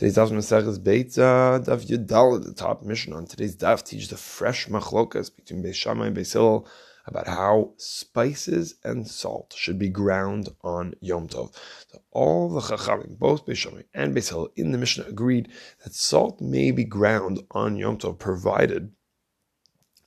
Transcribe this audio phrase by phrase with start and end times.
[0.00, 4.16] Today's Daf Masech is Beitza Daf Yudal, the top Mishnah on today's Daf teaches the
[4.16, 6.66] fresh machlokas between Beis Shammai and Beis Hillel
[7.04, 11.54] about how spices and salt should be ground on Yom Tov.
[11.88, 15.50] So all the Chachamim, both Beis Shammai and Beis Hillel, in the Mishnah agreed
[15.84, 18.92] that salt may be ground on Yom Tov, provided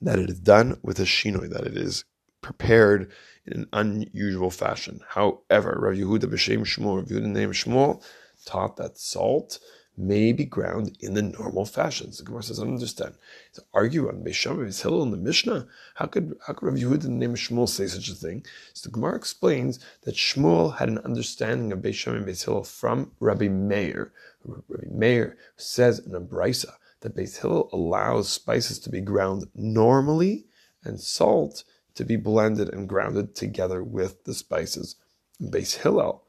[0.01, 2.03] that it is done with a shinoi, that it is
[2.41, 3.11] prepared
[3.45, 5.01] in an unusual fashion.
[5.09, 8.03] However, Rav Yehuda B'Shem Shmuel, Rav Yehuda named Shmuel,
[8.43, 9.59] taught that salt
[9.97, 12.17] may be ground in the normal fashions.
[12.17, 13.15] The Gemara says, I don't understand.
[13.53, 15.67] To argue on Beis Shammai is Hillel in the Mishnah.
[15.95, 18.45] How could how could Rav Yehuda in the name of Shmuel say such a thing?
[18.73, 22.63] So the Gemara explains that Shmuel had an understanding of Beis Shammai and Beis Hillel
[22.63, 24.11] from Rabbi Meir.
[24.43, 30.45] Rabbi Meir says in a braisa that Beis Hillel allows spices to be ground normally
[30.83, 31.63] and salt
[31.95, 34.95] to be blended and grounded together with the spices.
[35.39, 36.23] Beis Hillel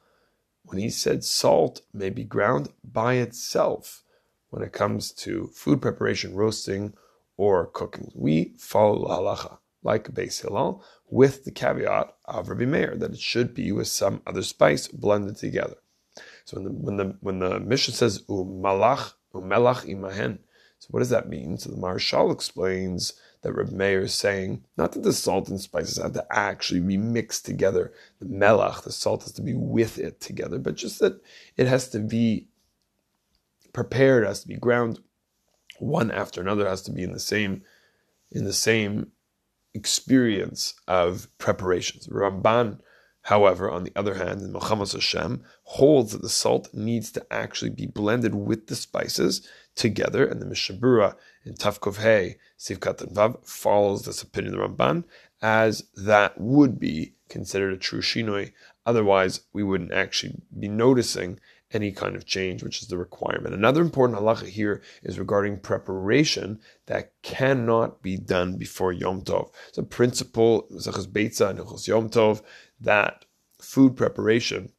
[0.64, 4.02] when he said salt may be ground by itself
[4.50, 6.95] when it comes to food preparation, roasting,
[7.36, 8.11] or cooking.
[8.14, 13.55] We follow halacha like Beis Hillel with the caveat of Rabbi Meir that it should
[13.55, 15.77] be with some other spice blended together.
[16.44, 20.38] So when the when the when the Mishnah says umalach umelach imahen,
[20.84, 21.56] so what does that mean?
[21.56, 25.96] So the Maharshal explains that Reb Meir is saying, not that the salt and spices
[25.96, 30.20] have to actually be mixed together, the melach, the salt has to be with it
[30.20, 31.22] together, but just that
[31.56, 32.48] it has to be
[33.72, 35.00] prepared, has to be ground
[35.78, 37.62] one after another, has to be in the same,
[38.30, 39.10] in the same
[39.72, 42.08] experience of preparations.
[42.08, 42.78] Ramban,
[43.25, 47.70] however, on the other hand, in Milchamos Hashem, holds that the salt needs to actually
[47.70, 53.16] be blended with the spices together, and the Mishnah Berurah in Tafkov Hey, Sivkat and
[53.16, 55.05] Vav, follows this opinion of the Ramban,
[55.42, 58.53] as that would be considered a true Shinoi.
[58.86, 61.41] Otherwise, we wouldn't actually be noticing
[61.75, 63.55] any kind of change, which is the requirement.
[63.55, 69.50] Another important halacha here is regarding preparation that cannot be done before Yom Tov.
[69.69, 72.43] It's a principle, Zachas Beitza and Yom Tov,
[72.84, 73.25] that
[73.61, 74.72] food preparation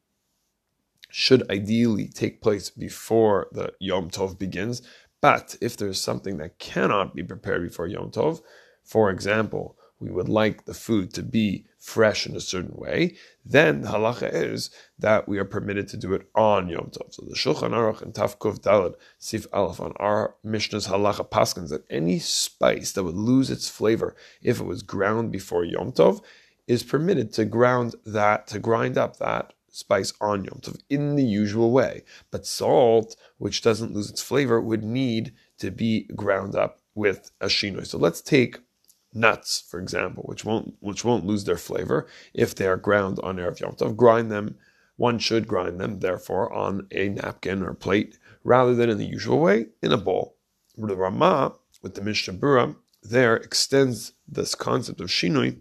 [1.10, 4.82] should ideally take place before the Yom Tov begins.
[5.22, 8.42] But if there's something that cannot be prepared before Yom Tov,
[8.84, 13.82] for example, we would like the food to be fresh in a certain way, then
[13.82, 17.14] the halacha is that we are permitted to do it on Yom Tov.
[17.14, 21.86] So the Shulchan Aruch and Tafkuf Dalad Sif Aleph on our Mishnah's halacha paskins that
[21.90, 26.22] any spice that would lose its flavor if it was ground before Yom Tov
[26.68, 31.24] is permitted to ground that, to grind up that spice on Yom Tov in the
[31.24, 32.04] usual way.
[32.32, 37.48] But salt, which doesn't lose its flavor, would need to be ground up with a
[37.48, 37.86] shinoi.
[37.86, 38.60] So let's take
[39.14, 43.38] nuts, for example, which won't which won't lose their flavor if they are ground on
[43.38, 43.96] Erev Yom Tov.
[43.96, 44.58] Grind them.
[44.98, 49.40] One should grind them, therefore, on a napkin or plate rather than in the usual
[49.40, 50.38] way in a bowl.
[50.78, 55.60] The Ramah with the Mishnah Berurah there extends this concept of shinoi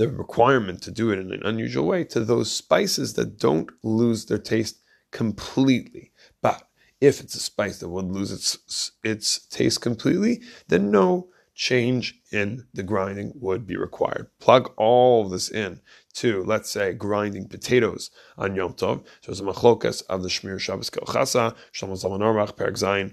[0.00, 4.24] the requirement to do it in an unusual way to those spices that don't lose
[4.24, 4.78] their taste
[5.10, 6.10] completely.
[6.40, 6.66] But
[7.02, 12.66] if it's a spice that would lose its its taste completely, then no change in
[12.72, 14.28] the grinding would be required.
[14.38, 15.82] Plug all this in
[16.14, 19.04] to, let's say, grinding potatoes on Yom Tov.
[19.20, 23.12] So it's a machlokas of the Shemiras Shabbos Kehilchasah, Shlomo Zalman Auerbach, Perek Zayin,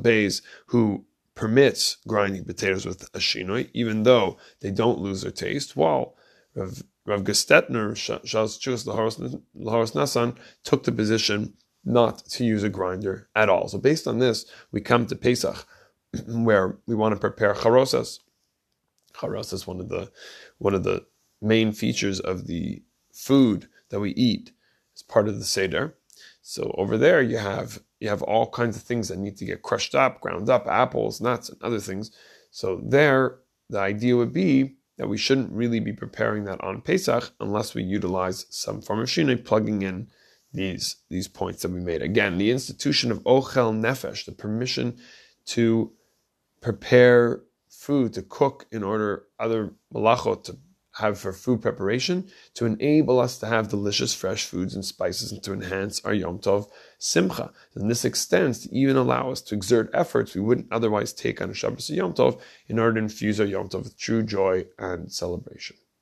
[0.00, 1.04] Beis, who
[1.40, 6.14] permits grinding potatoes with a shinoi, even though they don't lose their taste, while
[6.54, 13.48] Rav, Rav Gestetner, Chus L'horos Nosson, took the position not to use a grinder at
[13.48, 13.68] all.
[13.68, 15.66] So based on this, we come to Pesach,
[16.26, 18.18] where we want to prepare charosas.
[19.14, 20.12] Charos is one of the
[20.58, 21.06] one of the
[21.40, 22.82] main features of the
[23.14, 24.52] food that we eat
[24.94, 25.94] as part of the seder.
[26.42, 29.62] So over there, you have you have all kinds of things that need to get
[29.62, 32.10] crushed up, ground up, apples, nuts, and other things.
[32.50, 37.32] So there, the idea would be that we shouldn't really be preparing that on Pesach
[37.40, 40.08] unless we utilize some form of shinoi, plugging in
[40.52, 42.02] these, these points that we made.
[42.02, 44.98] Again, the institution of Ochel Nefesh, the permission
[45.46, 45.92] to
[46.60, 50.58] prepare food, to cook in order other malachot to
[51.00, 55.42] have for food preparation to enable us to have delicious fresh foods and spices and
[55.42, 56.68] to enhance our Yom Tov
[56.98, 57.52] simcha.
[57.74, 61.50] And this extends to even allow us to exert efforts we wouldn't otherwise take on
[61.50, 64.66] a Shabbos or Yom Tov in order to infuse our Yom Tov with true joy
[64.78, 65.76] and celebration.